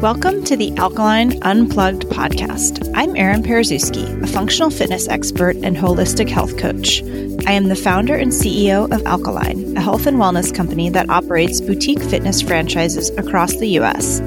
[0.00, 2.88] Welcome to the Alkalign Unplugged podcast.
[2.94, 7.02] I'm Erin Paruszewski, a functional fitness expert and holistic health coach.
[7.48, 11.60] I am the founder and CEO of Alkalign, a health and wellness company that operates
[11.60, 14.20] boutique fitness franchises across the U.S.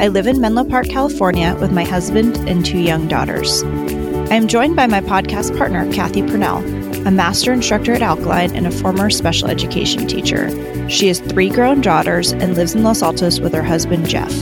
[0.00, 3.62] I live in Menlo Park, California, with my husband and two young daughters.
[3.62, 6.64] I am joined by my podcast partner, Kathy Purnell,
[7.06, 10.48] a master instructor at Alkalign and a former special education teacher.
[10.88, 14.32] She has three grown daughters and lives in Los Altos with her husband, Jeff.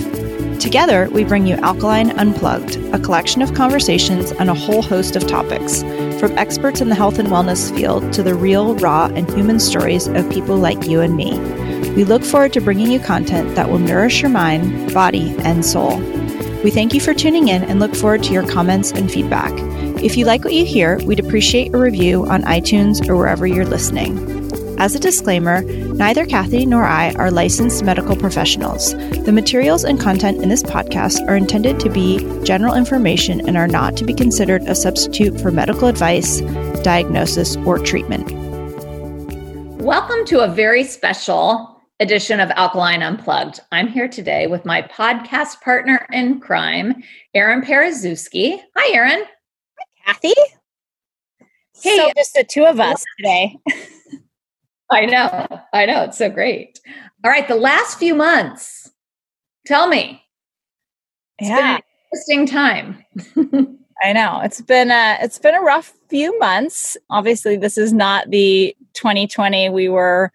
[0.66, 5.24] Together, we bring you Alkalign Unplugged, a collection of conversations on a whole host of
[5.28, 5.82] topics,
[6.18, 10.08] from experts in the health and wellness field to the real, raw, and human stories
[10.08, 11.38] of people like you and me.
[11.90, 15.98] We look forward to bringing you content that will nourish your mind, body, and soul.
[16.64, 19.52] We thank you for tuning in and look forward to your comments and feedback.
[20.02, 23.64] If you like what you hear, we'd appreciate a review on iTunes or wherever you're
[23.64, 24.35] listening.
[24.78, 28.92] As a disclaimer, neither Kathy nor I are licensed medical professionals.
[29.24, 33.66] The materials and content in this podcast are intended to be general information and are
[33.66, 36.42] not to be considered a substitute for medical advice,
[36.82, 38.30] diagnosis, or treatment.
[39.80, 43.60] Welcome to a very special edition of Alkalign Unplugged.
[43.72, 47.02] I'm here today with my podcast partner in crime,
[47.32, 48.60] Erin Paruszewski.
[48.76, 49.24] Hi, Erin.
[49.24, 50.34] Hi, Kathy.
[51.82, 53.56] Hey, so just the two of us today.
[54.90, 55.46] I know.
[55.72, 56.04] I know.
[56.04, 56.80] It's so great.
[57.24, 57.46] All right.
[57.46, 58.90] The last few months,
[59.66, 60.22] tell me.
[61.38, 61.78] It's yeah.
[62.12, 63.04] interesting time.
[64.02, 64.40] I know.
[64.44, 66.96] It's been a it's been a rough few months.
[67.10, 70.30] Obviously, this is not the 2020 we were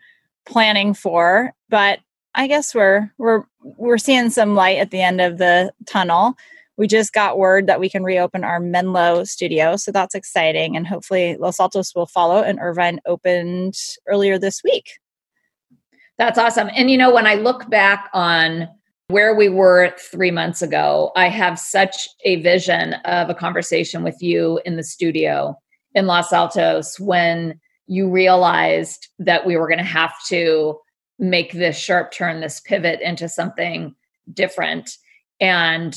[0.46, 2.00] planning for, but
[2.36, 6.36] I guess we're we're we're seeing some light at the end of the tunnel
[6.82, 9.76] we just got word that we can reopen our Menlo studio.
[9.76, 10.76] So that's exciting.
[10.76, 12.42] And hopefully Los Altos will follow.
[12.42, 13.76] And Irvine opened
[14.08, 14.98] earlier this week.
[16.18, 16.72] That's awesome.
[16.76, 18.68] And you know, when I look back on
[19.10, 24.20] where we were three months ago, I have such a vision of a conversation with
[24.20, 25.56] you in the studio
[25.94, 30.80] in Los Altos when you realized that we were going to have to
[31.20, 33.94] make this sharp turn, this pivot into something
[34.34, 34.98] different.
[35.40, 35.96] And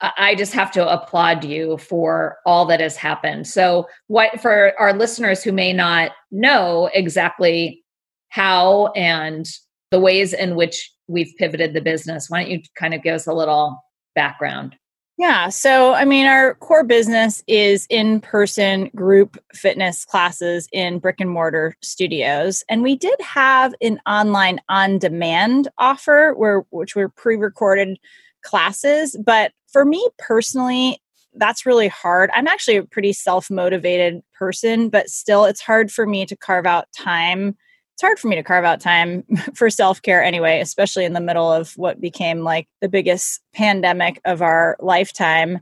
[0.00, 3.46] I just have to applaud you for all that has happened.
[3.46, 7.82] So, what for our listeners who may not know exactly
[8.28, 9.46] how and
[9.90, 13.26] the ways in which we've pivoted the business, why don't you kind of give us
[13.26, 13.82] a little
[14.14, 14.76] background?
[15.18, 15.48] Yeah.
[15.48, 21.30] So, I mean, our core business is in person group fitness classes in brick and
[21.30, 22.62] mortar studios.
[22.68, 27.98] And we did have an online on demand offer where, which were pre recorded
[28.42, 29.16] classes.
[29.24, 30.98] But for me personally,
[31.34, 32.30] that's really hard.
[32.34, 36.64] I'm actually a pretty self motivated person, but still, it's hard for me to carve
[36.64, 37.54] out time.
[37.92, 41.20] It's hard for me to carve out time for self care anyway, especially in the
[41.20, 45.60] middle of what became like the biggest pandemic of our lifetime.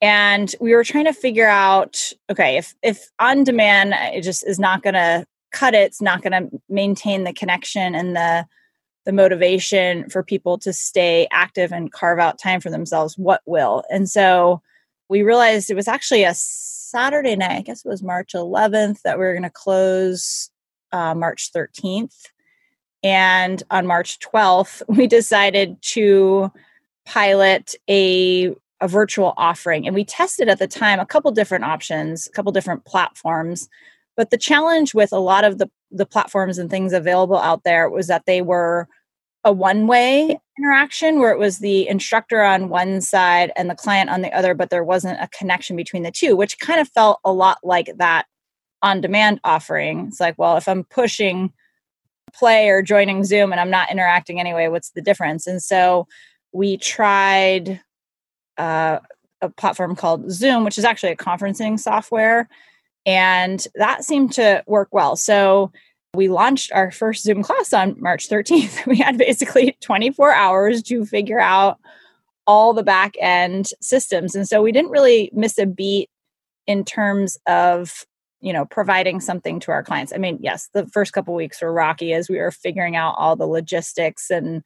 [0.00, 4.58] And we were trying to figure out okay, if, if on demand, it just is
[4.58, 8.44] not going to cut it, it's not going to maintain the connection and the
[9.04, 13.82] the motivation for people to stay active and carve out time for themselves, what will?
[13.90, 14.62] And so
[15.08, 19.18] we realized it was actually a Saturday night, I guess it was March 11th, that
[19.18, 20.50] we were going to close
[20.92, 22.14] uh, March 13th.
[23.02, 26.52] And on March 12th, we decided to
[27.04, 29.86] pilot a, a virtual offering.
[29.86, 33.68] And we tested at the time a couple different options, a couple different platforms.
[34.16, 37.88] But the challenge with a lot of the, the platforms and things available out there
[37.88, 38.88] was that they were
[39.44, 44.08] a one way interaction where it was the instructor on one side and the client
[44.08, 47.18] on the other, but there wasn't a connection between the two, which kind of felt
[47.24, 48.26] a lot like that
[48.82, 50.06] on demand offering.
[50.08, 51.52] It's like, well, if I'm pushing
[52.32, 55.46] play or joining Zoom and I'm not interacting anyway, what's the difference?
[55.46, 56.06] And so
[56.52, 57.80] we tried
[58.58, 59.00] uh,
[59.40, 62.48] a platform called Zoom, which is actually a conferencing software
[63.06, 65.16] and that seemed to work well.
[65.16, 65.72] So
[66.14, 68.86] we launched our first Zoom class on March 13th.
[68.92, 71.78] We had basically 24 hours to figure out
[72.46, 74.34] all the back end systems.
[74.34, 76.10] And so we didn't really miss a beat
[76.66, 78.04] in terms of
[78.40, 81.72] you know providing something to our clients i mean yes the first couple weeks were
[81.72, 84.62] rocky as we were figuring out all the logistics and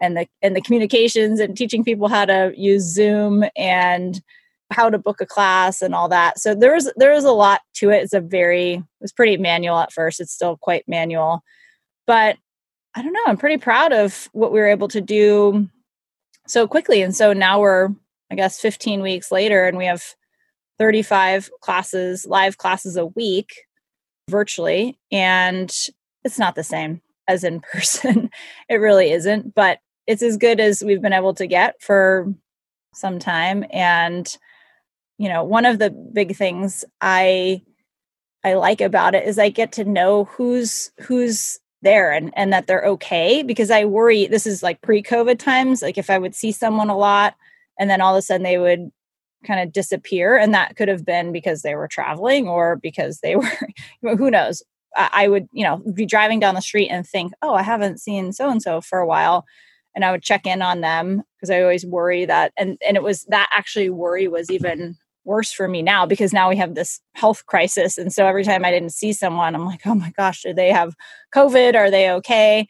[0.00, 4.22] and the and the communications and teaching people how to use zoom and
[4.70, 6.38] how to book a class and all that.
[6.38, 8.02] So there was there was a lot to it.
[8.02, 10.20] It's a very it was pretty manual at first.
[10.20, 11.42] It's still quite manual.
[12.06, 12.36] But
[12.94, 15.68] I don't know, I'm pretty proud of what we were able to do
[16.46, 17.02] so quickly.
[17.02, 17.88] And so now we're
[18.30, 20.02] I guess 15 weeks later and we have
[20.78, 23.64] 35 classes, live classes a week
[24.28, 25.74] virtually and
[26.24, 28.30] it's not the same as in person.
[28.68, 32.32] it really isn't, but it's as good as we've been able to get for
[32.94, 34.36] some time and
[35.18, 37.60] you know one of the big things i
[38.44, 42.66] i like about it is i get to know who's who's there and and that
[42.66, 46.50] they're okay because i worry this is like pre-covid times like if i would see
[46.50, 47.34] someone a lot
[47.78, 48.90] and then all of a sudden they would
[49.46, 53.36] kind of disappear and that could have been because they were traveling or because they
[54.02, 54.62] were who knows
[54.96, 58.32] I would, you know, be driving down the street and think, oh, I haven't seen
[58.32, 59.44] so and so for a while.
[59.94, 63.02] And I would check in on them because I always worry that, and, and it
[63.02, 64.96] was that actually worry was even
[65.28, 67.98] worse for me now because now we have this health crisis.
[67.98, 70.72] And so every time I didn't see someone, I'm like, oh my gosh, do they
[70.72, 70.96] have
[71.34, 71.76] COVID?
[71.76, 72.66] Are they okay?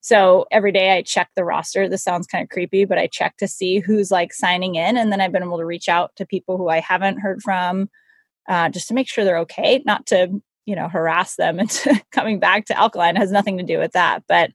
[0.00, 1.88] So every day I check the roster.
[1.88, 4.96] This sounds kind of creepy, but I check to see who's like signing in.
[4.96, 7.90] And then I've been able to reach out to people who I haven't heard from
[8.48, 12.38] uh, just to make sure they're okay, not to you know harass them into coming
[12.38, 14.52] back to alkalign it has nothing to do with that but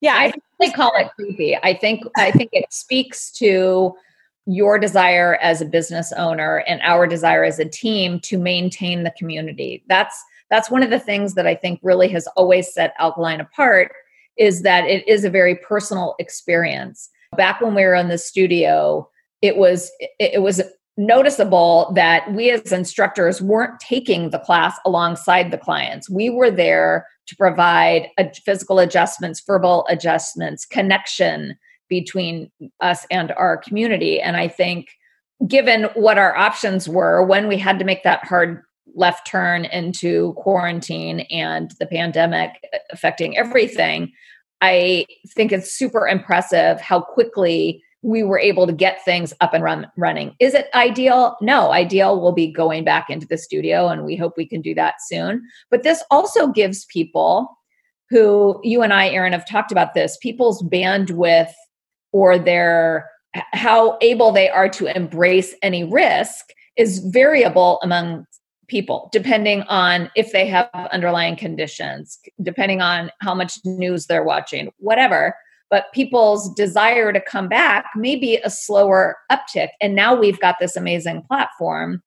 [0.00, 3.94] yeah i, I call it creepy i think i think it speaks to
[4.48, 9.12] your desire as a business owner and our desire as a team to maintain the
[9.18, 13.40] community that's that's one of the things that i think really has always set alkalign
[13.40, 13.92] apart
[14.38, 19.08] is that it is a very personal experience back when we were in the studio
[19.42, 20.62] it was it, was
[20.98, 26.10] noticeable that we as instructors weren't taking the class alongside the clients.
[26.10, 28.08] We were there to provide
[28.44, 31.56] physical adjustments, verbal adjustments, connection
[31.88, 32.50] between
[32.80, 34.20] us and our community.
[34.20, 34.88] And I think,
[35.46, 38.62] given what our options were when we had to make that hard
[38.94, 42.52] left turn into quarantine and the pandemic
[42.90, 44.12] affecting everything,
[44.60, 49.64] I think it's super impressive how quickly we were able to get things up and
[49.64, 50.34] run running.
[50.38, 51.36] Is it ideal?
[51.40, 54.74] No, ideal will be going back into the studio and we hope we can do
[54.74, 55.42] that soon.
[55.70, 57.58] But this also gives people
[58.08, 61.52] who you and I Erin have talked about this, people's bandwidth
[62.12, 66.46] or their how able they are to embrace any risk
[66.76, 68.24] is variable among
[68.68, 74.70] people depending on if they have underlying conditions, depending on how much news they're watching,
[74.78, 75.34] whatever
[75.70, 79.68] but people's desire to come back may be a slower uptick.
[79.80, 82.02] And now we've got this amazing platform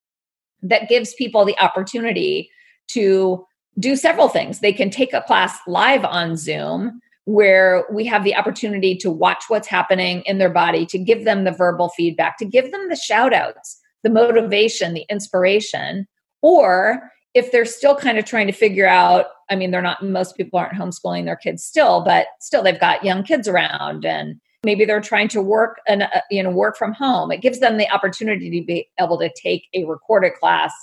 [0.63, 2.49] that gives people the opportunity
[2.89, 3.45] to
[3.79, 4.59] do several things.
[4.59, 9.43] They can take a class live on Zoom where we have the opportunity to watch
[9.47, 12.95] what's happening in their body, to give them the verbal feedback, to give them the
[12.95, 16.07] shout outs, the motivation, the inspiration.
[16.41, 20.37] Or if they're still kind of trying to figure out I mean, they're not, most
[20.37, 24.85] people aren't homeschooling their kids still, but still they've got young kids around and maybe
[24.85, 27.31] they're trying to work and, uh, you know, work from home.
[27.31, 30.73] It gives them the opportunity to be able to take a recorded class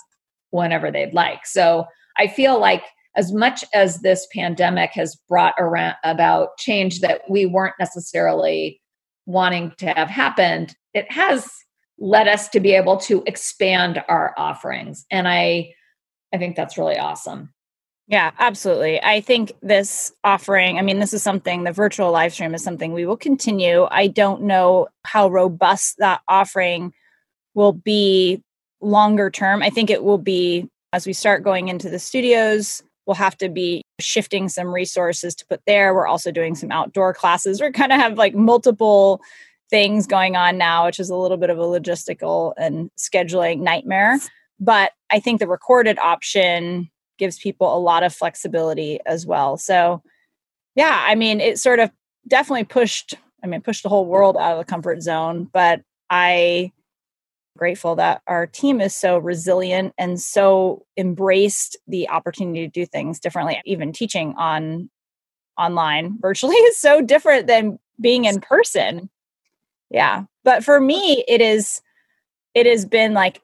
[0.51, 1.47] whenever they'd like.
[1.47, 1.85] So
[2.15, 2.83] I feel like
[3.19, 8.79] as much as this pandemic has brought around about change that we weren't necessarily
[9.25, 11.51] wanting to have happened, it has
[11.97, 15.05] led us to be able to expand our offerings.
[15.11, 15.73] And I,
[16.33, 17.53] I think that's really awesome.
[18.07, 19.03] Yeah, absolutely.
[19.03, 22.93] I think this offering, I mean, this is something, the virtual live stream is something
[22.93, 23.85] we will continue.
[23.91, 26.93] I don't know how robust that offering
[27.53, 28.41] will be
[28.79, 29.61] longer term.
[29.61, 33.49] I think it will be as we start going into the studios, we'll have to
[33.49, 35.95] be shifting some resources to put there.
[35.95, 37.59] We're also doing some outdoor classes.
[37.59, 39.19] We're kind of have like multiple
[39.71, 44.19] things going on now, which is a little bit of a logistical and scheduling nightmare.
[44.59, 49.57] But I think the recorded option gives people a lot of flexibility as well.
[49.57, 50.03] So,
[50.75, 51.89] yeah, I mean, it sort of
[52.27, 56.73] definitely pushed, I mean, pushed the whole world out of the comfort zone, but I
[57.59, 63.19] grateful that our team is so resilient and so embraced the opportunity to do things
[63.19, 64.89] differently even teaching on
[65.57, 69.09] online virtually is so different than being in person.
[69.91, 70.23] Yeah.
[70.43, 71.81] But for me it is
[72.55, 73.41] it has been like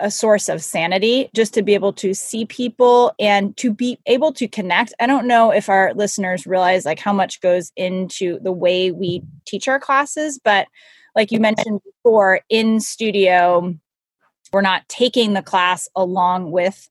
[0.00, 4.32] a source of sanity just to be able to see people and to be able
[4.32, 4.92] to connect.
[4.98, 9.22] I don't know if our listeners realize like how much goes into the way we
[9.46, 10.66] teach our classes, but
[11.14, 13.74] like you mentioned before, in studio,
[14.52, 16.88] we're not taking the class along with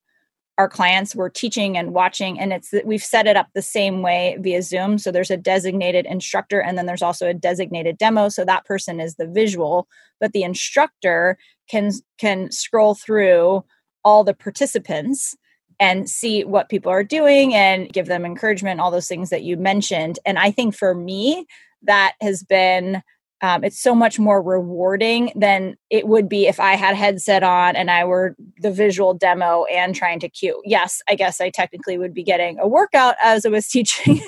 [0.58, 1.16] our clients.
[1.16, 4.98] We're teaching and watching and it's we've set it up the same way via zoom.
[4.98, 8.30] So there's a designated instructor and then there's also a designated demo.
[8.30, 9.88] So that person is the visual
[10.20, 11.38] but the instructor
[11.70, 13.64] can can scroll through
[14.04, 15.36] all the participants
[15.80, 19.58] and see what people are doing and give them encouragement all those things that you
[19.58, 20.20] mentioned.
[20.26, 21.48] And i think for me
[21.82, 23.02] that has been
[23.42, 27.42] um, it's so much more rewarding than it would be if I had a headset
[27.42, 30.62] on and I were the visual demo and trying to cue.
[30.64, 34.22] Yes, I guess I technically would be getting a workout as I was teaching.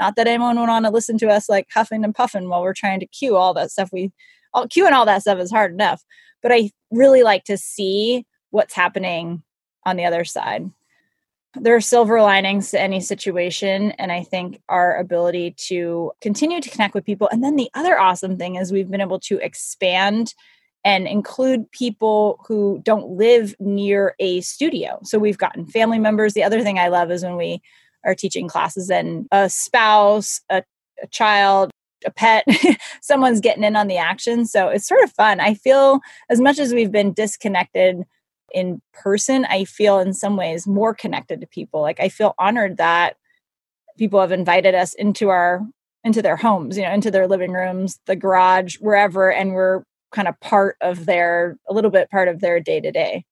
[0.00, 2.74] Not that anyone would want to listen to us like huffing and puffing while we're
[2.74, 4.12] trying to cue all that stuff we
[4.52, 6.02] all queuing all that stuff is hard enough.
[6.42, 9.42] But I really like to see what's happening
[9.84, 10.70] on the other side.
[11.54, 13.92] There are silver linings to any situation.
[13.92, 17.28] And I think our ability to continue to connect with people.
[17.32, 20.34] And then the other awesome thing is we've been able to expand
[20.84, 25.00] and include people who don't live near a studio.
[25.02, 26.34] So we've gotten family members.
[26.34, 27.60] The other thing I love is when we
[28.04, 30.62] are teaching classes and a spouse, a,
[31.02, 31.70] a child,
[32.06, 32.44] a pet,
[33.02, 34.46] someone's getting in on the action.
[34.46, 35.40] So it's sort of fun.
[35.40, 36.00] I feel
[36.30, 38.04] as much as we've been disconnected
[38.52, 41.80] in person, I feel in some ways more connected to people.
[41.80, 43.16] Like I feel honored that
[43.98, 45.60] people have invited us into our
[46.04, 50.28] into their homes, you know, into their living rooms, the garage, wherever, and we're kind
[50.28, 53.24] of part of their a little bit part of their day to day.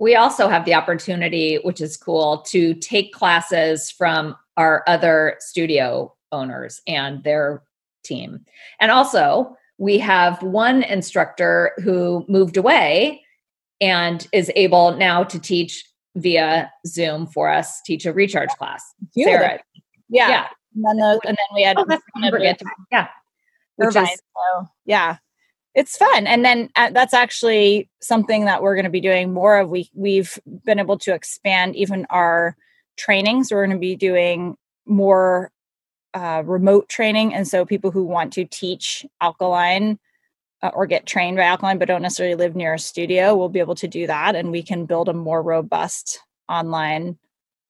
[0.00, 6.14] We also have the opportunity, which is cool, to take classes from our other studio
[6.32, 7.62] owners and their
[8.04, 8.44] team.
[8.80, 13.22] And also, we have one instructor who moved away
[13.80, 15.84] and is able now to teach
[16.16, 18.82] via Zoom for us, teach a recharge class.
[19.12, 19.60] Sarah.
[20.08, 20.28] Yeah.
[20.28, 20.46] yeah.
[20.74, 21.84] And then, those, and then we had, oh,
[22.90, 23.08] yeah.
[23.80, 25.18] Irvine, is, so, yeah
[25.78, 29.58] it's fun and then uh, that's actually something that we're going to be doing more
[29.58, 32.56] of we we've been able to expand even our
[32.96, 34.56] trainings we're going to be doing
[34.86, 35.52] more
[36.14, 39.98] uh, remote training and so people who want to teach alkalign
[40.62, 43.60] uh, or get trained by alkalign but don't necessarily live near a studio we'll be
[43.60, 47.18] able to do that and we can build a more robust online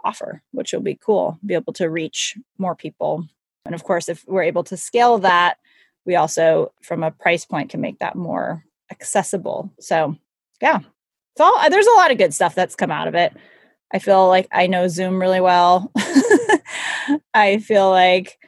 [0.04, 3.26] offer which will be cool be able to reach more people.
[3.64, 5.58] And of course if we're able to scale that
[6.04, 9.72] we also from a price point can make that more accessible.
[9.80, 10.16] So
[10.62, 13.34] yeah it's all there's a lot of good stuff that's come out of it.
[13.92, 15.92] I feel like i know zoom really well.
[17.34, 18.38] I feel like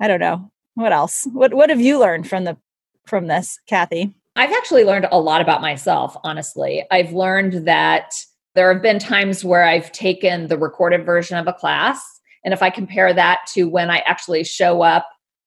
[0.00, 1.26] i don't know what else?
[1.32, 2.56] What what have you learned from the
[3.06, 8.12] from this kathy i've actually learned a lot about myself honestly i've learned that
[8.54, 12.00] there have been times where i've taken the recorded version of a class
[12.44, 15.06] and if i compare that to when i actually show up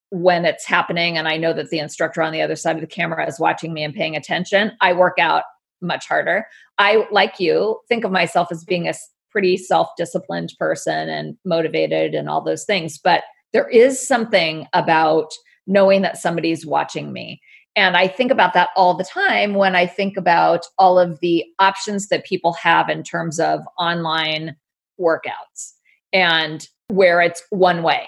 [0.09, 2.87] when it's happening and I know that the instructor on the other side of the
[2.87, 5.43] camera is watching me and paying attention, I work out
[5.81, 6.47] much harder.
[6.77, 8.93] I, like you, think of myself as being a
[9.31, 12.97] pretty self disciplined person and motivated and all those things.
[12.97, 13.23] But
[13.53, 15.31] there is something about
[15.67, 17.41] knowing that somebody's watching me.
[17.77, 21.46] And I think about that all the time when I think about all of the
[21.60, 24.57] options that people have in terms of online
[25.00, 25.74] workouts
[26.12, 28.07] and where it's one way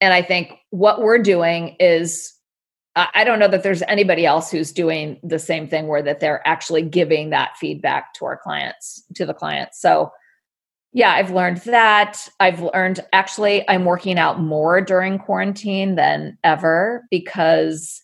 [0.00, 2.34] and I think what we're doing is
[2.96, 6.46] I don't know that there's anybody else who's doing the same thing where that they're
[6.46, 9.80] actually giving that feedback to our clients, to the clients.
[9.80, 10.10] So
[10.92, 12.28] yeah, I've learned that.
[12.40, 18.02] I've learned actually I'm working out more during quarantine than ever because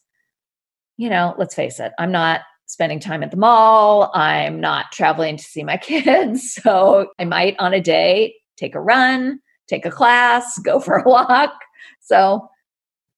[0.97, 4.11] you know, let's face it, I'm not spending time at the mall.
[4.15, 6.53] I'm not traveling to see my kids.
[6.55, 11.09] So I might on a day take a run, take a class, go for a
[11.09, 11.53] walk.
[12.01, 12.49] So,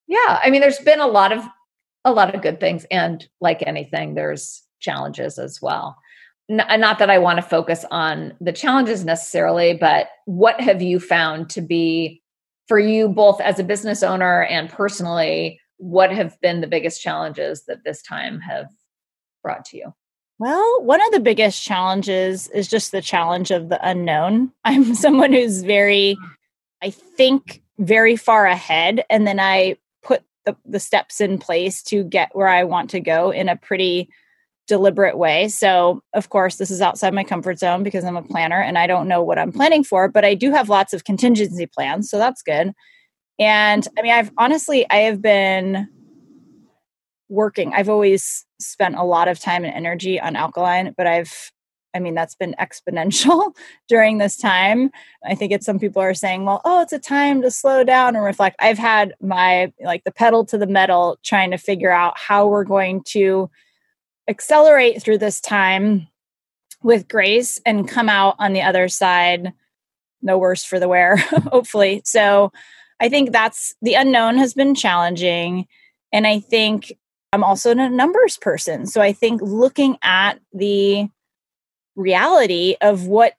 [0.07, 1.45] yeah, I mean, there's been a lot of
[2.05, 5.97] a lot of good things, and like anything, there's challenges as well.
[6.49, 11.01] N- not that I want to focus on the challenges necessarily, but what have you
[11.01, 12.23] found to be
[12.67, 15.61] for you both as a business owner and personally?
[15.79, 18.69] What have been the biggest challenges that this time have
[19.43, 19.95] brought to you?
[20.39, 24.53] Well, one of the biggest challenges is just the challenge of the unknown.
[24.65, 26.17] I'm someone who's very,
[26.83, 32.05] I think very far ahead and then I put the, the steps in place to
[32.05, 34.09] get where I want to go in a pretty
[34.69, 35.49] deliberate way.
[35.49, 38.87] So, of course, this is outside my comfort zone because I'm a planner and I
[38.87, 42.11] don't know what I'm planning for, but I do have lots of contingency plans.
[42.11, 42.73] So that's good.
[43.39, 45.89] And I mean, I've honestly, I have been
[47.29, 47.73] working.
[47.75, 51.53] I've always spent a lot of time and energy on alkalign, but I've
[51.95, 53.55] I mean, that's been exponential
[53.89, 54.91] during this time.
[55.25, 58.15] I think it's some people are saying, well, oh, it's a time to slow down
[58.15, 58.57] and reflect.
[58.61, 62.65] I've had my, like, the pedal to the metal trying to figure out how we're
[62.65, 63.51] going to
[64.29, 66.07] accelerate through this time
[66.83, 69.53] with grace and come out on the other side
[70.23, 71.17] no worse for the wear,
[71.51, 72.03] hopefully.
[72.05, 72.53] So
[73.01, 75.67] I think that's the unknown has been challenging.
[76.13, 76.93] And I think
[77.33, 78.87] I'm also a numbers person.
[78.87, 81.09] So I think looking at the
[81.97, 83.35] reality of what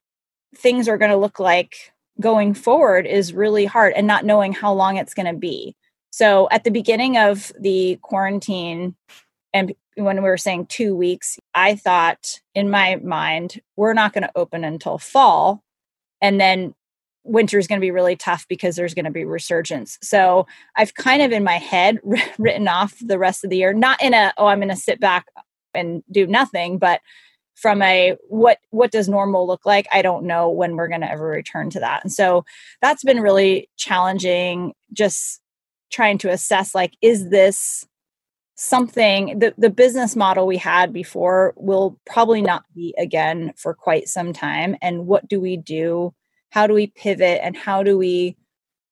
[0.55, 4.73] things are going to look like going forward is really hard and not knowing how
[4.73, 5.75] long it's going to be.
[6.11, 8.95] So at the beginning of the quarantine,
[9.53, 14.23] and when we were saying two weeks, I thought in my mind, we're not going
[14.23, 15.63] to open until fall.
[16.21, 16.73] And then
[17.23, 19.97] winter is going to be really tough because there's going to be resurgence.
[20.01, 21.99] So I've kind of in my head
[22.37, 24.99] written off the rest of the year, not in a, oh, I'm going to sit
[24.99, 25.25] back
[25.73, 27.01] and do nothing, but
[27.59, 31.11] from a what what does normal look like i don't know when we're going to
[31.11, 32.45] ever return to that and so
[32.81, 35.41] that's been really challenging just
[35.91, 37.85] trying to assess like is this
[38.55, 44.07] something the, the business model we had before will probably not be again for quite
[44.07, 46.13] some time and what do we do
[46.49, 48.35] how do we pivot and how do we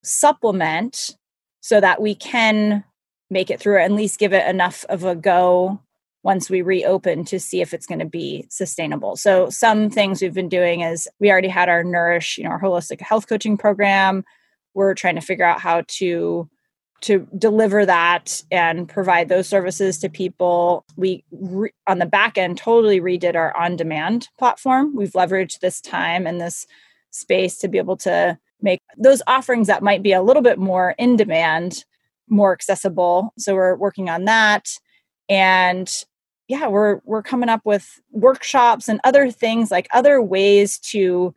[0.04, 1.18] supplement
[1.62, 2.84] so that we can
[3.30, 5.82] make it through or at least give it enough of a go
[6.24, 9.16] once we reopen to see if it's going to be sustainable.
[9.16, 12.62] So some things we've been doing is we already had our nourish, you know, our
[12.62, 14.24] holistic health coaching program.
[14.74, 16.50] We're trying to figure out how to
[17.02, 20.84] to deliver that and provide those services to people.
[20.96, 24.96] We, re- on the back end, totally redid our on demand platform.
[24.96, 26.66] We've leveraged this time and this
[27.18, 30.96] space to be able to make those offerings that might be a little bit more
[30.98, 31.84] in demand
[32.30, 33.34] more accessible.
[33.38, 34.68] So we're working on that.
[35.30, 35.90] And
[36.48, 41.34] yeah, we're we're coming up with workshops and other things like other ways to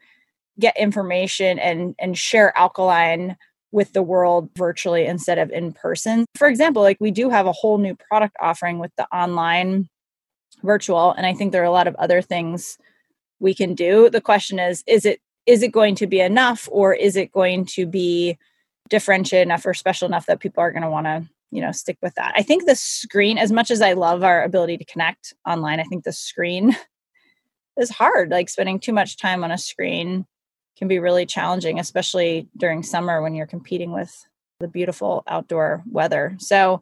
[0.58, 3.36] get information and and share alkalign
[3.72, 6.26] with the world virtually instead of in person.
[6.36, 9.88] For example, like we do have a whole new product offering with the online
[10.62, 12.78] virtual and I think there are a lot of other things
[13.40, 14.10] we can do.
[14.10, 15.20] The question is is it
[15.50, 18.38] is it going to be enough or is it going to be
[18.88, 21.98] differentiated enough or special enough that people are going to want to you know stick
[22.02, 25.34] with that i think the screen as much as i love our ability to connect
[25.46, 26.76] online i think the screen
[27.76, 30.26] is hard like spending too much time on a screen
[30.80, 34.26] can be really challenging, especially during summer when you're competing with
[34.60, 36.34] the beautiful outdoor weather.
[36.38, 36.80] So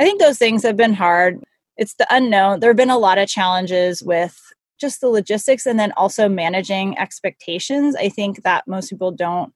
[0.00, 1.42] I think those things have been hard.
[1.76, 2.58] It's the unknown.
[2.58, 4.36] There have been a lot of challenges with
[4.80, 7.96] just the logistics and then also managing expectations.
[7.96, 9.52] I think that most people don't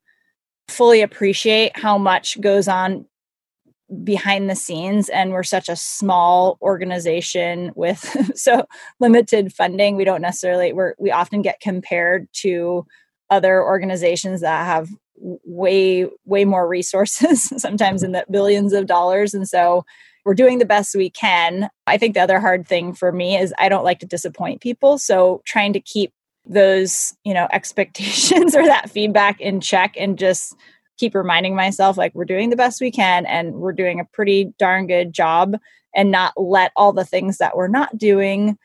[0.68, 3.06] fully appreciate how much goes on
[4.04, 8.64] behind the scenes and we're such a small organization with so
[9.00, 12.87] limited funding we don't necessarily we're we often get compared to
[13.30, 19.48] other organizations that have way way more resources sometimes in the billions of dollars and
[19.48, 19.85] so
[20.24, 21.68] we're doing the best we can.
[21.87, 24.98] I think the other hard thing for me is i don't like to disappoint people.
[24.98, 26.12] So trying to keep
[26.46, 30.56] those you know expectations or that feedback in check and just
[30.98, 34.52] keep reminding myself like we're doing the best we can and we're doing a pretty
[34.59, 35.56] darn good job
[35.94, 38.59] and not let all the things that we're not doing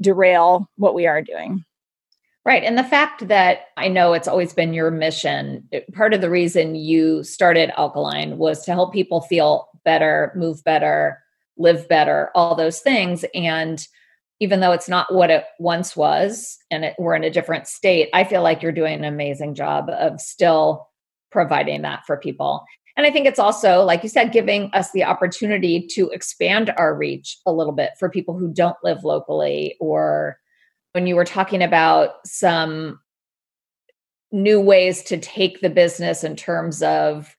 [0.00, 1.64] derail what we are doing.
[2.44, 2.62] Right.
[2.62, 6.74] And the fact that I know it's always been your mission, part of the reason
[6.74, 11.22] you started Alkalign was to help people feel better, move better,
[11.56, 13.24] live better, all those things.
[13.34, 13.86] And
[14.40, 18.08] even though it's not what it once was and it, we're in a different state,
[18.12, 20.88] I feel like you're doing an amazing job of still
[21.30, 22.64] providing that for people.
[22.96, 26.94] And I think it's also, like you said, giving us the opportunity to expand our
[26.94, 30.38] reach a little bit for people who don't live locally or
[30.92, 33.00] when you were talking about some
[34.30, 37.36] new ways to take the business in terms of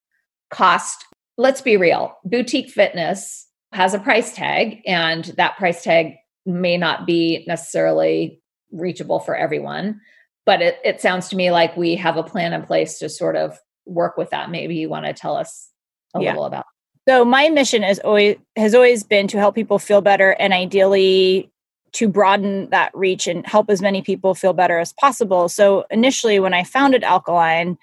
[0.49, 1.05] cost.
[1.37, 7.05] Let's be real boutique fitness has a price tag, and that price tag may not
[7.05, 9.99] be necessarily reachable for everyone.
[10.45, 13.35] But it, it sounds to me like we have a plan in place to sort
[13.35, 14.49] of work with that.
[14.49, 15.69] Maybe you want to tell us
[16.15, 16.29] a yeah.
[16.29, 16.65] little about.
[17.07, 21.51] So my mission is always has always been to help people feel better and ideally
[21.93, 25.47] to broaden that reach and help as many people feel better as possible.
[25.49, 27.77] So initially, when I founded Alkalign,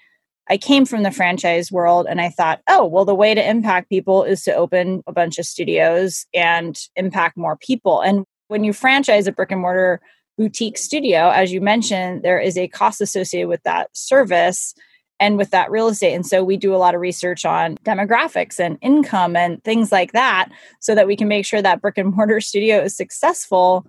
[0.49, 3.89] I came from the franchise world and I thought, oh, well, the way to impact
[3.89, 8.01] people is to open a bunch of studios and impact more people.
[8.01, 10.01] And when you franchise a brick and mortar
[10.37, 14.73] boutique studio, as you mentioned, there is a cost associated with that service
[15.19, 16.13] and with that real estate.
[16.13, 20.11] And so we do a lot of research on demographics and income and things like
[20.11, 20.49] that
[20.81, 23.85] so that we can make sure that brick and mortar studio is successful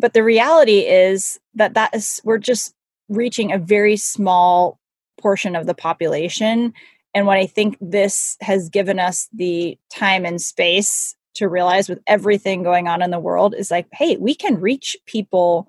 [0.00, 2.74] but the reality is that that is we're just
[3.08, 4.80] reaching a very small
[5.20, 6.72] portion of the population
[7.14, 12.00] and what i think this has given us the time and space to realize with
[12.06, 15.68] everything going on in the world is like hey we can reach people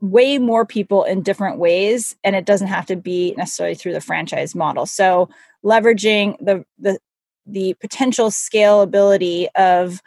[0.00, 4.00] way more people in different ways and it doesn't have to be necessarily through the
[4.00, 5.28] franchise model so
[5.64, 6.98] leveraging the the
[7.46, 10.02] the potential scalability of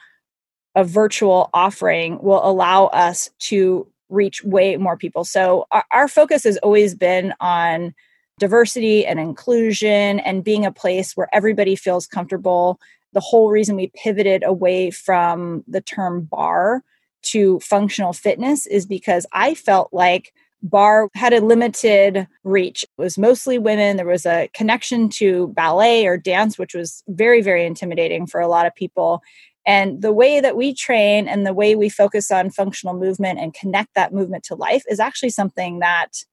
[0.75, 5.23] a virtual offering will allow us to reach way more people.
[5.23, 7.93] So our, our, focus has always been on
[8.39, 12.80] diversity and inclusion and being a place where everybody feels comfortable.
[13.13, 16.84] The whole reason we pivoted away from the term bar
[17.21, 22.84] to functional fitness is because I felt like bar had a limited reach.
[22.84, 23.97] It was mostly women.
[23.97, 28.47] There was a connection to ballet or dance, which was very, very intimidating for a
[28.47, 29.21] lot of people.
[29.65, 33.54] And the way that we train and the way we focus on functional movement and
[33.54, 36.23] connect that movement to life is actually something that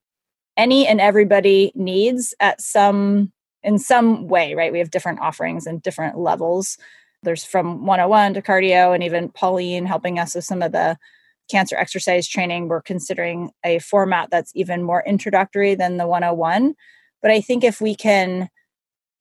[0.57, 4.73] any and everybody needs at some in some way, right?
[4.73, 6.79] We have different offerings and different levels.
[7.23, 10.97] There's from 101 to cardio, and even Pauline helping us with some of the
[11.51, 12.69] cancer exercise training.
[12.69, 16.75] We're considering a format that's even more introductory than the 101.
[17.23, 18.49] But I think if we can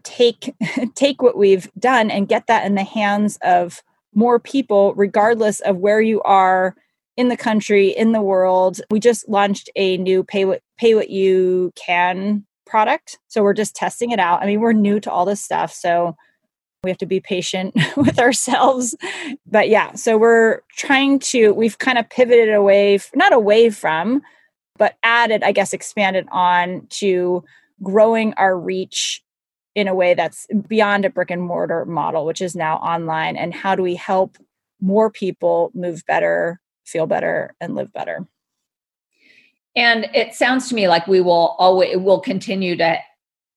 [0.04, 0.54] take
[0.96, 3.82] take what we've done and get that in the hands of
[4.14, 6.76] more people, regardless of where you are
[7.18, 8.82] in the country, in the world.
[8.90, 13.18] We just launched a new pay what pay what you can product.
[13.28, 14.42] So we're just testing it out.
[14.42, 15.72] I mean, we're new to all this stuff.
[15.72, 16.16] So
[16.84, 18.96] we have to be patient with ourselves.
[19.46, 24.22] But yeah, so we're trying to, we've kind of pivoted away, not away from,
[24.78, 27.44] but added, I guess, expanded on to
[27.84, 29.24] growing our reach
[29.74, 33.36] in a way that's beyond a brick and mortar model, which is now online.
[33.36, 34.38] And how do we help
[34.80, 38.28] more people move better, feel better, and live better?
[39.76, 42.98] And it sounds to me like we will always will continue to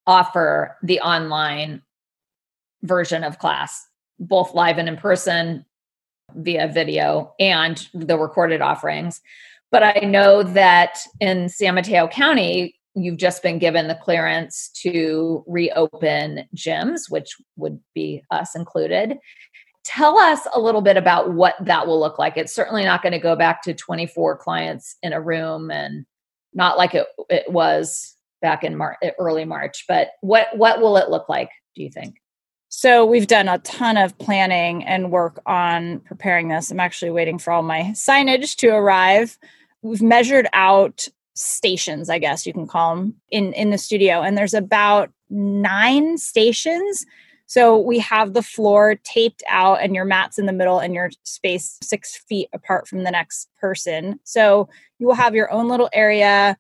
[0.07, 1.83] offer the online
[2.83, 3.87] version of class,
[4.19, 5.65] both live and in person
[6.35, 9.21] via video and the recorded offerings.
[9.71, 15.45] But I know that in San Mateo County, you've just been given the clearance to
[15.47, 19.19] reopen gyms, which would be us included.
[19.89, 22.37] Tell us a little bit about what that will look like.
[22.37, 26.05] It's certainly not going to go back to 24 clients in a room and
[26.53, 30.99] not like it, it was back in Mar- eh, early March, but what what will
[30.99, 32.17] it look like, do you think?
[32.69, 36.71] So we've done a ton of planning and work on preparing this.
[36.71, 39.39] I'm actually waiting for all my signage to arrive.
[39.81, 44.37] We've measured out stations, I guess you can call them, in in the studio, and
[44.37, 47.07] there's about nine stations.
[47.49, 51.11] So we have the floor taped out, and your mat's in the middle, and your
[51.25, 54.21] space six feet apart from the next person.
[54.25, 56.59] So you will have your own little area.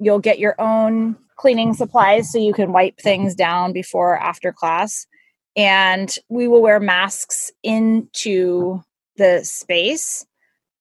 [0.00, 4.52] You'll get your own cleaning supplies so you can wipe things down before or after
[4.52, 5.06] class.
[5.54, 8.82] And we will wear masks into
[9.16, 10.26] the space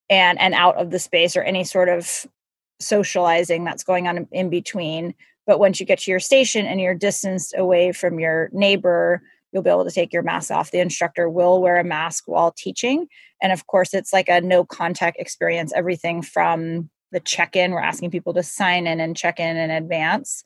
[0.10, 2.26] and and out of the space or any sort of
[2.80, 5.14] socializing that's going on in between.
[5.46, 9.22] But once you get to your station and you're distanced away from your neighbor,
[9.54, 10.72] you'll be able to take your mask off.
[10.72, 13.08] The instructor will wear a mask while teaching.
[13.42, 17.80] And of course, it's like a no contact experience, everything from the check in, we're
[17.80, 20.44] asking people to sign in and check in in advance,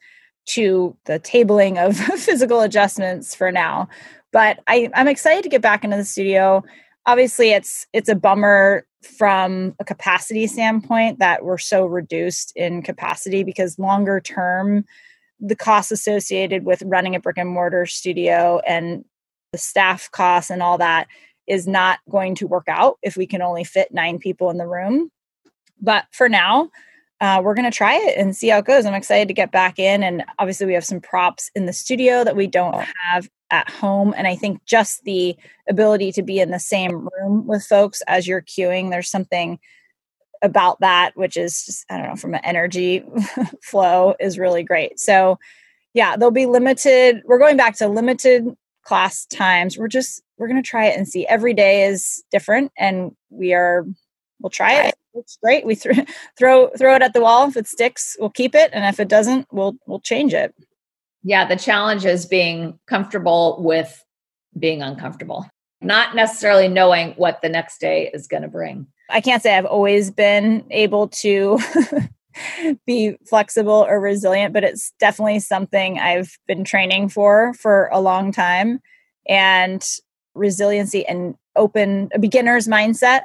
[0.47, 3.87] to the tabling of physical adjustments for now.
[4.31, 6.63] But I, I'm excited to get back into the studio.
[7.05, 8.85] Obviously, it's it's a bummer
[9.17, 14.83] from a capacity standpoint that we're so reduced in capacity because longer term
[15.39, 19.05] the costs associated with running a brick and mortar studio and
[19.51, 21.07] the staff costs and all that
[21.47, 24.67] is not going to work out if we can only fit nine people in the
[24.67, 25.11] room
[25.81, 26.69] but for now
[27.19, 29.51] uh, we're going to try it and see how it goes i'm excited to get
[29.51, 33.29] back in and obviously we have some props in the studio that we don't have
[33.51, 34.13] at home.
[34.17, 35.35] And I think just the
[35.69, 39.59] ability to be in the same room with folks as you're queuing, there's something
[40.41, 43.03] about that, which is just, I don't know, from an energy
[43.61, 44.99] flow is really great.
[44.99, 45.39] So,
[45.93, 49.77] yeah, there'll be limited, we're going back to limited class times.
[49.77, 51.25] We're just, we're going to try it and see.
[51.27, 53.85] Every day is different and we are,
[54.39, 54.95] we'll try it.
[55.15, 55.65] It's great.
[55.65, 57.47] We th- throw, throw it at the wall.
[57.47, 58.69] If it sticks, we'll keep it.
[58.73, 60.53] And if it doesn't, we'll, we'll change it
[61.27, 64.01] yeah, the challenge is being comfortable with
[64.57, 65.45] being uncomfortable,
[65.81, 68.87] not necessarily knowing what the next day is going to bring.
[69.09, 71.59] I can't say I've always been able to
[72.85, 78.31] be flexible or resilient, but it's definitely something I've been training for for a long
[78.31, 78.81] time.
[79.29, 79.83] And
[80.35, 83.21] resiliency and open a beginner's mindset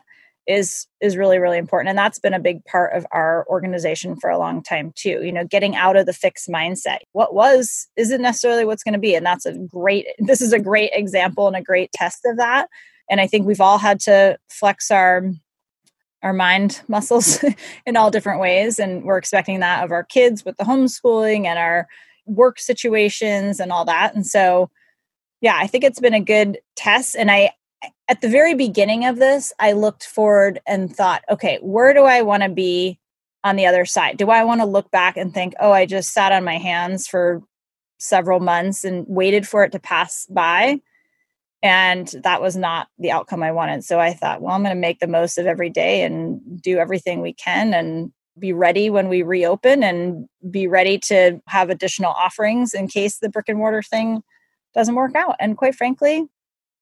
[0.46, 1.90] is is really really important.
[1.90, 5.33] And that's been a big part of our organization for a long time too you
[5.33, 6.98] know getting out of the fixed mindset.
[7.12, 10.59] What was isn't necessarily what's going to be and that's a great this is a
[10.59, 12.68] great example and a great test of that.
[13.11, 15.31] And i think we've all had to flex our
[16.22, 17.44] our mind muscles
[17.87, 18.78] in all different ways.
[18.78, 21.88] And we're expecting that of our kids with the homeschooling and our
[22.26, 24.14] work situations and all that.
[24.14, 24.70] And so
[25.40, 27.16] yeah i think it's been a good test.
[27.16, 27.52] And i
[28.12, 32.20] at the very beginning of this, I looked forward and thought, okay, where do I
[32.20, 33.01] want to be
[33.42, 34.18] on the other side?
[34.18, 37.07] Do I want to look back and think, oh, I just sat on my hands
[37.07, 37.40] for
[37.98, 40.83] several months and waited for it to pass by?
[41.62, 43.83] And that was not the outcome I wanted.
[43.83, 46.77] So I thought, well, I'm going to make the most of every day and do
[46.77, 52.12] everything we can and be ready when we reopen and be ready to have additional
[52.12, 54.22] offerings in case the brick and mortar thing
[54.75, 55.37] doesn't work out.
[55.40, 56.27] And quite frankly,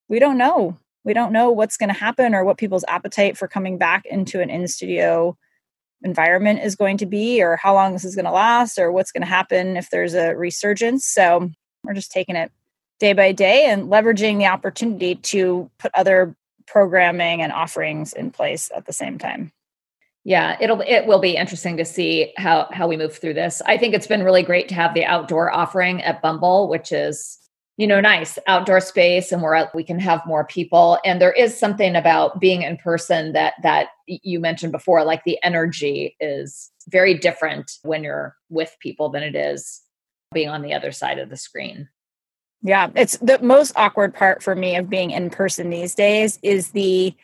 [0.09, 0.77] we don't know.
[1.05, 4.41] We don't know what's going to happen or what people's appetite for coming back into
[4.41, 5.37] an in studio
[6.03, 9.13] environment is going to be, or how long this is going to last, or what's
[9.13, 11.07] going to happen if there's a resurgence.
[11.07, 11.51] So
[11.85, 12.51] we're just taking it
[12.99, 16.37] day by day and leveraging the opportunity to put other
[16.67, 19.53] programming and offerings in place at the same time.
[20.23, 23.63] Yeah, it'll it will be interesting to see how how we move through this.
[23.65, 27.39] I think it's been really great to have the outdoor offering at Bumble, which is
[27.81, 30.99] you know nice outdoor space and where we can have more people.
[31.03, 35.43] And there is something about being in person that that you mentioned before like the
[35.43, 39.81] energy is very different when you're with people than it is
[40.35, 41.89] being on the other side of the screen.
[42.63, 46.73] Yeah, it's the most awkward part for me of being in person these days is
[46.73, 47.15] the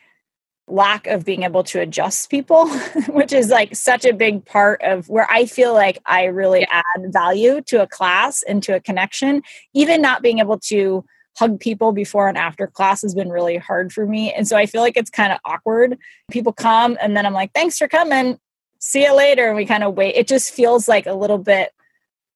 [0.67, 2.67] lack of being able to adjust people,
[3.09, 7.13] which is like such a big part of where I feel like I really add
[7.13, 9.43] value to a class and to a connection.
[9.73, 11.05] Even not being able to
[11.37, 14.33] hug people before and after class has been really hard for me.
[14.33, 15.97] And so I feel like it's kind of awkward.
[16.31, 18.39] People come and then I'm like, thanks for coming.
[18.79, 19.47] See you later.
[19.47, 20.15] And we kind of wait.
[20.15, 21.71] It just feels like a little bit,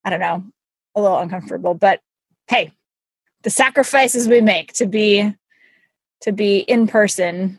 [0.05, 0.43] I don't know,
[0.95, 1.73] a little uncomfortable.
[1.73, 1.99] But
[2.47, 2.73] hey,
[3.41, 5.33] the sacrifices we make to be
[6.21, 7.57] to be in person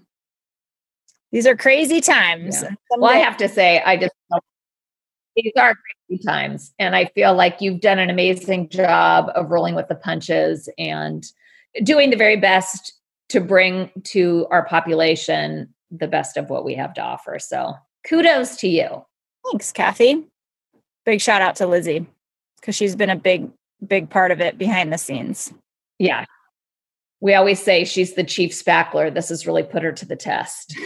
[1.33, 2.63] these are crazy times.
[2.63, 2.75] Yeah.
[2.91, 4.13] well i have to say i just
[5.35, 5.75] these are
[6.09, 9.95] crazy times and i feel like you've done an amazing job of rolling with the
[9.95, 11.25] punches and
[11.83, 12.93] doing the very best
[13.33, 17.39] to bring to our population the best of what we have to offer.
[17.39, 17.75] So
[18.07, 19.05] kudos to you.
[19.51, 20.27] Thanks kathy.
[21.05, 22.07] Big shout out to lizzie
[22.61, 23.51] because she's been a big
[23.87, 25.53] big part of it behind the scenes.
[25.99, 26.25] Yeah.
[27.23, 29.15] We always say she's the chief spackler.
[29.15, 30.77] This has really put her to the test.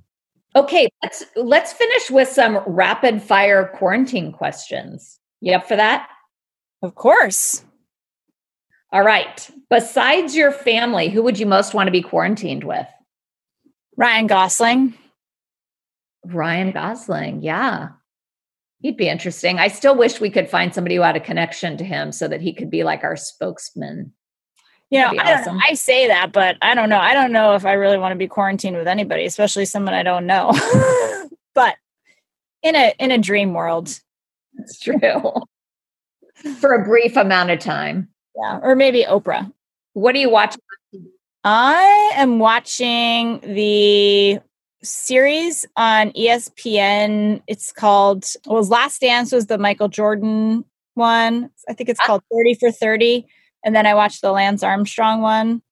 [0.56, 5.18] okay, let's let's finish with some rapid fire quarantine questions.
[5.40, 6.08] You up for that?
[6.80, 7.64] Of course.
[8.92, 9.50] All right.
[9.68, 12.86] Besides your family, who would you most want to be quarantined with?
[13.96, 14.94] Ryan Gosling.
[16.24, 17.88] Ryan Gosling, yeah.
[18.80, 19.58] He'd be interesting.
[19.58, 22.40] I still wish we could find somebody who had a connection to him so that
[22.40, 24.12] he could be like our spokesman.
[24.90, 25.58] You know, I, awesome.
[25.68, 26.98] I say that, but I don't know.
[26.98, 30.02] I don't know if I really want to be quarantined with anybody, especially someone I
[30.02, 30.50] don't know.
[31.54, 31.76] but
[32.62, 34.00] in a in a dream world,
[34.58, 34.98] it's true.
[36.58, 38.08] For a brief amount of time.
[38.36, 39.52] Yeah, or maybe Oprah.
[39.92, 40.60] What are you watching?
[41.44, 44.40] I am watching the
[44.82, 47.42] series on ESPN.
[47.46, 51.50] It's called well, Last Dance was the Michael Jordan one.
[51.68, 52.06] I think it's ah.
[52.06, 53.26] called 30 for 30
[53.64, 55.62] and then I watched the Lance Armstrong one.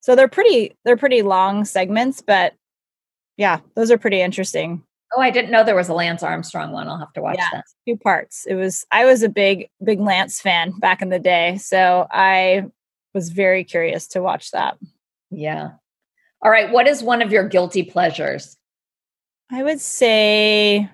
[0.00, 2.54] So they're pretty they're pretty long segments, but
[3.36, 4.82] yeah, those are pretty interesting.
[5.16, 6.88] Oh, I didn't know there was a Lance Armstrong one.
[6.88, 7.64] I'll have to watch yeah, that.
[7.86, 8.46] Two parts.
[8.46, 12.66] It was I was a big big Lance fan back in the day, so I
[13.14, 14.76] was very curious to watch that.
[15.30, 15.70] Yeah.
[16.40, 18.56] All right, what is one of your guilty pleasures?
[19.50, 20.88] I would say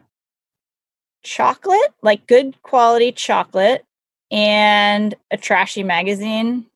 [1.23, 3.85] chocolate, like good quality chocolate
[4.35, 6.67] and a trashy magazine.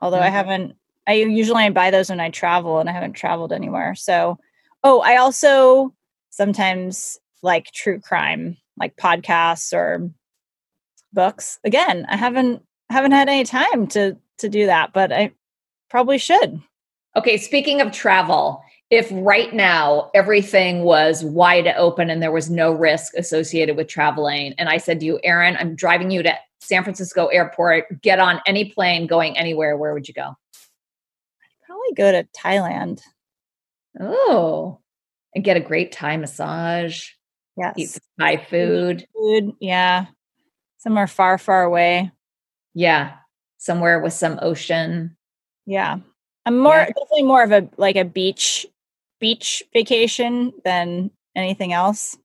[0.00, 0.26] Although mm-hmm.
[0.26, 3.94] I haven't, I usually buy those when I travel and I haven't traveled anywhere.
[3.94, 4.38] So,
[4.82, 5.94] oh, I also
[6.30, 10.10] sometimes like true crime, like podcasts or
[11.12, 11.58] books.
[11.64, 15.32] Again, I haven't haven't had any time to to do that, but I
[15.90, 16.62] probably should.
[17.14, 22.72] Okay, speaking of travel, if right now everything was wide open and there was no
[22.72, 26.84] risk associated with traveling, and I said to you, Erin, I'm driving you to San
[26.84, 30.22] Francisco airport, get on any plane going anywhere, where would you go?
[30.22, 33.02] I'd probably go to Thailand.
[33.98, 34.78] Oh,
[35.34, 37.08] and get a great Thai massage.
[37.56, 37.74] Yes.
[37.76, 39.06] Eat Thai food.
[39.14, 39.52] Food.
[39.60, 40.06] Yeah.
[40.78, 42.12] Somewhere far, far away.
[42.74, 43.14] Yeah.
[43.58, 45.16] Somewhere with some ocean.
[45.66, 45.98] Yeah.
[46.46, 46.86] I'm more yeah.
[46.86, 48.66] definitely more of a like a beach
[49.20, 52.16] beach vacation than anything else.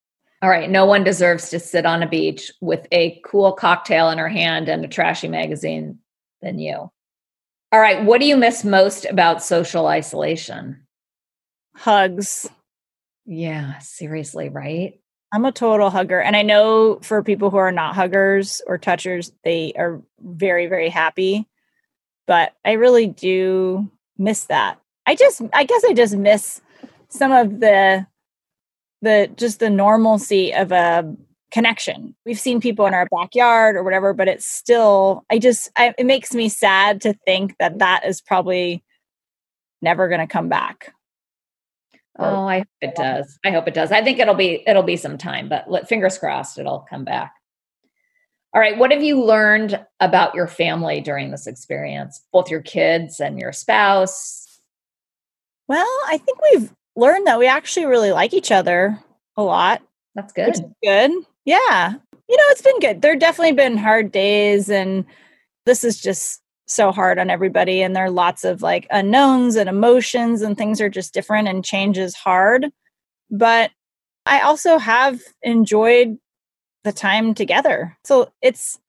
[0.42, 0.70] All right.
[0.70, 4.70] No one deserves to sit on a beach with a cool cocktail in her hand
[4.70, 6.00] and a trashy magazine
[6.42, 6.92] than you.
[7.72, 8.04] All right.
[8.06, 10.86] What do you miss most about social isolation?
[11.76, 12.48] Hugs.
[13.26, 15.02] Yeah, seriously, right?
[15.34, 16.22] I'm a total hugger.
[16.22, 20.90] And I know for people who are not huggers or touchers, they are very, very
[20.90, 21.48] happy.
[22.28, 24.80] But I really do miss that.
[25.06, 26.62] I just, I guess I just miss
[27.10, 28.06] some of the
[29.02, 31.16] the just the normalcy of a
[31.52, 32.16] connection.
[32.26, 36.06] We've seen people in our backyard or whatever, but it's still, I just, I, it
[36.06, 38.84] makes me sad to think that that is probably
[39.82, 40.94] never going to come back.
[42.20, 43.38] Oh, I hope it does.
[43.46, 43.92] I hope it does.
[43.92, 47.34] I think it'll be it'll be some time, but let, fingers crossed it'll come back.
[48.56, 52.24] All right, what have you learned about your family during this experience?
[52.34, 54.60] Both your kids and your spouse?
[55.68, 59.00] Well, I think we've learned that we actually really like each other
[59.38, 59.82] a lot.
[60.16, 60.56] That's good.
[60.84, 61.12] good.
[61.46, 61.94] Yeah.
[62.28, 63.02] You know, it's been good.
[63.02, 65.06] There definitely been hard days and
[65.66, 69.70] this is just so hard on everybody and there are lots of like unknowns and
[69.70, 72.68] emotions and things are just different and change is hard
[73.32, 73.72] but
[74.26, 76.18] i also have enjoyed
[76.84, 78.80] the time together so it's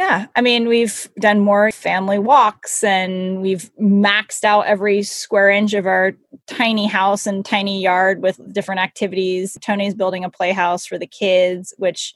[0.00, 5.74] yeah i mean we've done more family walks and we've maxed out every square inch
[5.74, 6.12] of our
[6.46, 11.74] tiny house and tiny yard with different activities tony's building a playhouse for the kids
[11.76, 12.14] which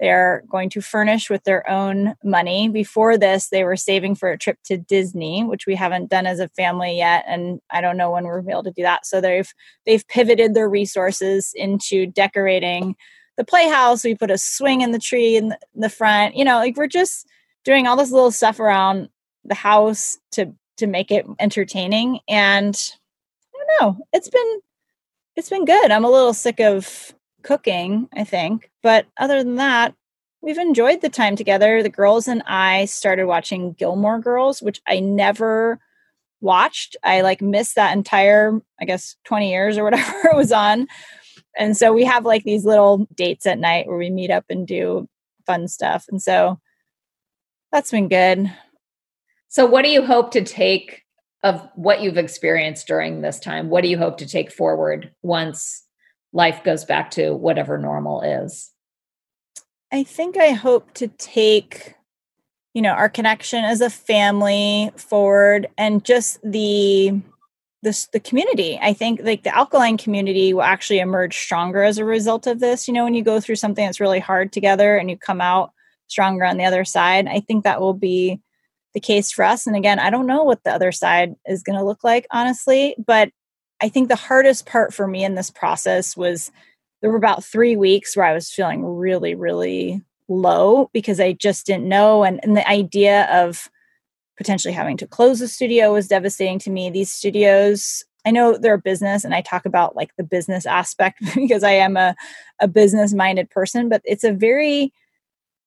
[0.00, 2.68] they're going to furnish with their own money.
[2.68, 6.40] Before this, they were saving for a trip to Disney, which we haven't done as
[6.40, 9.06] a family yet, and I don't know when we'll be able to do that.
[9.06, 9.52] So they've
[9.86, 12.96] they've pivoted their resources into decorating
[13.36, 14.04] the playhouse.
[14.04, 16.36] We put a swing in the tree in the, front.
[16.36, 17.26] You know, like we're just
[17.64, 19.08] doing all this little stuff around
[19.44, 22.20] the house to to make it entertaining.
[22.28, 22.76] And
[23.54, 24.60] I don't know, it's been
[25.36, 25.90] it's been good.
[25.90, 28.70] I'm a little sick of cooking, I think.
[28.82, 29.94] But other than that,
[30.40, 31.82] we've enjoyed the time together.
[31.82, 35.80] The girls and I started watching Gilmore Girls, which I never
[36.40, 36.96] watched.
[37.02, 40.86] I like missed that entire, I guess, 20 years or whatever it was on.
[41.58, 44.66] And so we have like these little dates at night where we meet up and
[44.66, 45.08] do
[45.46, 46.06] fun stuff.
[46.08, 46.58] And so
[47.72, 48.52] that's been good.
[49.48, 51.02] So, what do you hope to take
[51.42, 53.68] of what you've experienced during this time?
[53.68, 55.84] What do you hope to take forward once
[56.32, 58.72] life goes back to whatever normal is?
[59.92, 61.94] I think I hope to take,
[62.72, 67.20] you know, our connection as a family forward and just the
[67.84, 68.78] this the community.
[68.82, 72.88] I think like the alkalign community will actually emerge stronger as a result of this.
[72.88, 75.72] You know, when you go through something that's really hard together and you come out
[76.08, 78.40] stronger on the other side, I think that will be
[78.94, 79.66] the case for us.
[79.66, 82.94] And again, I don't know what the other side is going to look like, honestly,
[83.04, 83.30] but
[83.80, 86.50] I think the hardest part for me in this process was
[87.00, 91.66] there were about three weeks where I was feeling really, really low because I just
[91.66, 92.24] didn't know.
[92.24, 93.68] And, and the idea of
[94.36, 96.90] potentially having to close the studio was devastating to me.
[96.90, 101.22] These studios, I know they're a business and I talk about like the business aspect
[101.34, 102.14] because I am a,
[102.60, 104.92] a business minded person, but it's a very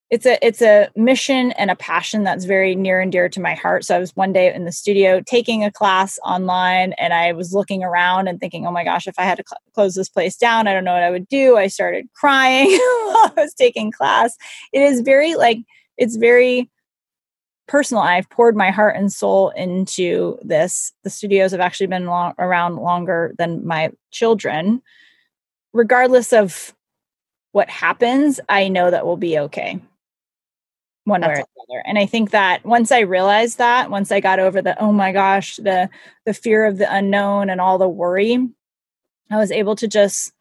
[0.09, 3.53] it's a it's a mission and a passion that's very near and dear to my
[3.53, 3.83] heart.
[3.83, 7.53] So i was one day in the studio taking a class online and i was
[7.53, 10.37] looking around and thinking oh my gosh if i had to cl- close this place
[10.37, 11.57] down i don't know what i would do.
[11.57, 14.35] I started crying while i was taking class.
[14.71, 15.59] It is very like
[15.97, 16.69] it's very
[17.67, 20.93] personal i've poured my heart and soul into this.
[21.03, 24.81] The studios have actually been long, around longer than my children.
[25.73, 26.73] Regardless of
[27.51, 29.79] what happens i know that we'll be okay.
[31.05, 31.83] One That's way or the other.
[31.85, 35.13] And I think that once I realized that, once I got over the oh my
[35.13, 35.89] gosh, the
[36.25, 38.45] the fear of the unknown and all the worry,
[39.31, 40.33] I was able to just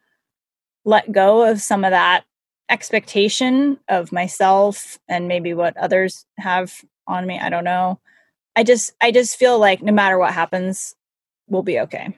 [0.85, 2.25] let go of some of that
[2.69, 7.38] expectation of myself and maybe what others have on me.
[7.38, 8.01] I don't know.
[8.55, 10.95] I just I just feel like no matter what happens,
[11.49, 12.16] we'll be okay.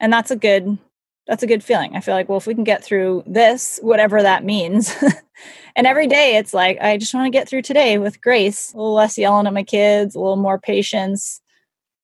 [0.00, 0.78] And that's a good
[1.26, 1.96] that's a good feeling.
[1.96, 4.94] I feel like, well, if we can get through this, whatever that means.
[5.76, 8.76] and every day it's like, I just want to get through today with grace, a
[8.76, 11.40] little less yelling at my kids, a little more patience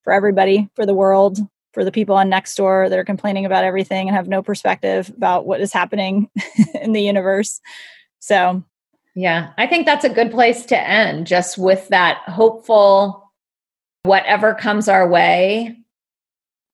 [0.03, 1.39] for everybody, for the world,
[1.73, 5.11] for the people on next door that are complaining about everything and have no perspective
[5.11, 6.31] about what is happening
[6.81, 7.61] in the universe.
[8.21, 8.65] So,
[9.15, 13.31] yeah, I think that's a good place to end just with that hopeful,
[14.05, 15.77] whatever comes our way,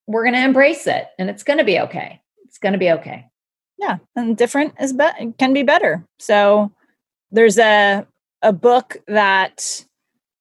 [0.06, 2.20] we're going to embrace it and it's going to be okay
[2.56, 3.26] it's going to be okay.
[3.76, 6.06] Yeah, and different is be- can be better.
[6.18, 6.72] So
[7.30, 8.06] there's a
[8.40, 9.84] a book that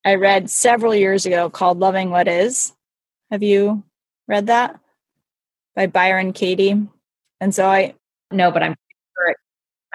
[0.05, 2.71] I read several years ago called Loving What Is.
[3.31, 3.83] Have you
[4.29, 4.79] read that?
[5.75, 6.87] By Byron Katie.
[7.41, 7.95] And so I
[8.31, 8.75] no, but I'm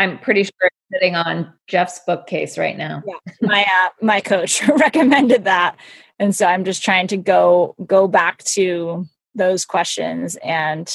[0.00, 3.02] I'm pretty sure it's sitting on Jeff's bookcase right now.
[3.06, 3.32] Yeah.
[3.42, 5.76] My uh, my coach recommended that.
[6.18, 10.90] And so I'm just trying to go go back to those questions and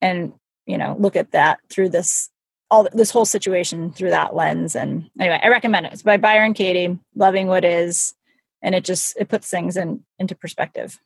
[0.00, 0.32] and
[0.66, 2.28] you know look at that through this
[2.70, 6.54] all this whole situation through that lens and anyway i recommend it it's by byron
[6.54, 8.14] katie loving what is
[8.62, 11.00] and it just it puts things in into perspective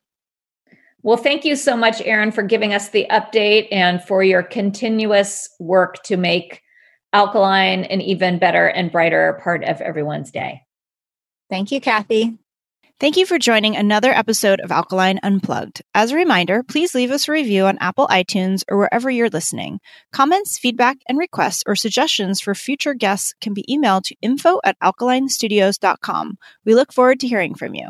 [1.03, 5.49] well thank you so much erin for giving us the update and for your continuous
[5.59, 6.61] work to make
[7.15, 10.61] alkalign an even better and brighter part of everyone's day
[11.49, 12.37] thank you kathy
[13.01, 15.83] Thank you for joining another episode of Alkalign Unplugged.
[15.95, 19.81] As a reminder, please leave us a review on Apple iTunes or wherever you're listening.
[20.13, 24.79] Comments, feedback, and requests or suggestions for future guests can be emailed to info at
[24.79, 26.39] alkalignstudios.com.
[26.65, 27.89] We look forward to hearing from you.